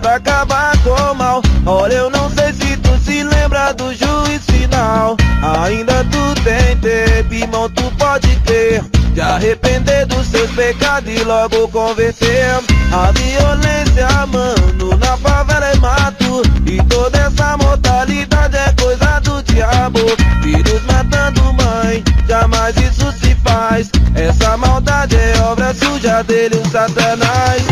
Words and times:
pra 0.00 0.16
acabar 0.16 0.76
com 0.82 0.90
o 0.90 1.14
mal. 1.14 1.42
Olha, 1.66 1.94
eu 1.94 2.10
não 2.10 2.30
sei 2.30 2.52
se 2.52 2.76
tu 2.78 2.98
se 3.04 3.22
lembra 3.22 3.72
do 3.72 3.94
juiz 3.94 4.44
final. 4.46 5.16
Ainda 5.64 6.04
tu 6.04 6.42
tem 6.42 6.76
tempo, 6.78 7.34
irmão, 7.34 7.70
tu 7.70 7.82
pode 7.96 8.28
crer. 8.46 8.82
De 9.12 9.20
arrepender 9.20 10.06
dos 10.06 10.26
seus 10.28 10.50
pecados 10.52 11.12
e 11.12 11.22
logo 11.24 11.68
converter. 11.68 12.46
A 12.92 13.12
violência, 13.12 14.26
mano, 14.26 14.96
na 14.96 15.16
favela 15.16 15.66
é 15.66 15.76
mato. 15.76 16.42
E 16.66 16.82
toda 16.84 17.18
essa 17.18 17.56
mortalidade 17.56 18.56
é 18.56 18.72
coisa 18.80 19.20
do 19.20 19.42
diabo. 19.42 20.00
Filhos 20.42 20.82
matando 20.84 21.42
mãe, 21.54 22.02
jamais 22.28 22.76
isso 22.76 23.12
se 23.12 23.34
faz. 23.44 23.90
Essa 24.14 24.56
maldade 24.56 25.16
é 25.16 25.40
obra 25.42 25.74
suja 25.74 26.22
dele, 26.22 26.56
o 26.56 26.70
satanás. 26.70 27.69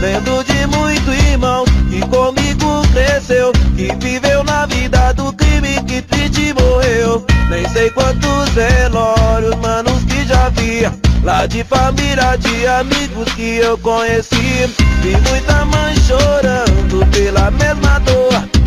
Lembro 0.00 0.42
de 0.44 0.66
muito 0.66 1.12
irmão 1.30 1.64
que 1.90 2.00
comigo 2.00 2.82
cresceu, 2.92 3.52
que 3.76 3.94
viveu 4.04 4.42
na 4.44 4.66
vida 4.66 5.12
do 5.12 5.32
crime, 5.32 5.82
que 5.86 6.02
triste 6.02 6.54
morreu. 6.54 7.24
Nem 7.48 7.68
sei 7.68 7.90
quantos 7.90 8.48
velórios, 8.50 9.54
manos 9.56 10.02
que 10.04 10.24
já 10.24 10.48
vi. 10.50 10.82
Lá 11.22 11.46
de 11.46 11.62
família, 11.64 12.36
de 12.36 12.66
amigos 12.66 13.30
que 13.34 13.56
eu 13.56 13.76
conheci 13.76 14.70
Vi 15.02 15.16
muita 15.16 15.64
mãe 15.64 15.94
chorando 15.96 17.06
pela 17.10 17.50
mesma 17.50 17.98
dor 18.00 18.59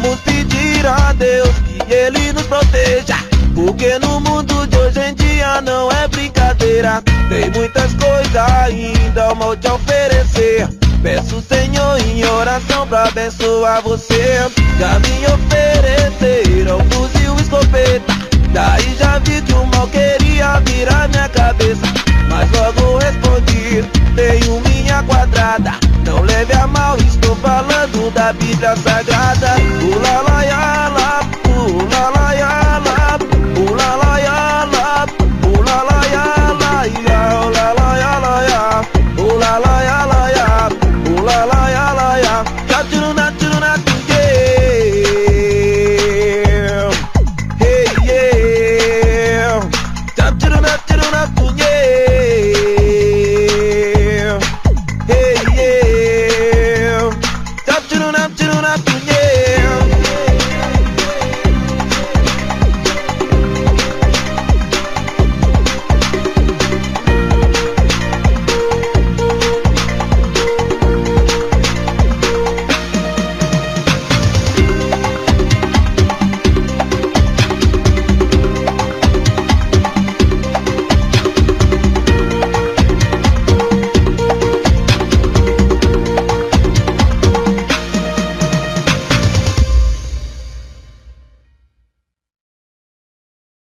Vamos 0.00 0.20
pedir 0.20 0.86
a 0.86 1.12
Deus 1.12 1.50
que 1.66 1.92
Ele 1.92 2.32
nos 2.32 2.44
proteja. 2.44 3.16
Porque 3.52 3.98
no 3.98 4.20
mundo 4.20 4.64
de 4.68 4.76
hoje 4.78 5.00
em 5.00 5.14
dia 5.14 5.60
não 5.60 5.90
é 5.90 6.06
brincadeira. 6.06 7.02
Tem 7.28 7.50
muitas 7.50 7.92
coisas 7.94 8.36
ainda 8.36 9.34
mal 9.34 9.56
te 9.56 9.66
oferecer. 9.66 10.68
Peço, 11.02 11.42
Senhor, 11.42 11.98
em 11.98 12.24
oração 12.24 12.86
pra 12.86 13.08
abençoar 13.08 13.82
você. 13.82 14.48
Já 14.78 15.00
me 15.00 15.26
ofereceram 15.34 16.78
fuzil 16.90 17.34
escopeta. 17.34 18.12
Daí 18.52 18.94
fundamento 27.88 28.10
da 28.10 28.32
Bíblia 28.32 28.76
Sagrada. 28.76 29.56
O 29.82 30.27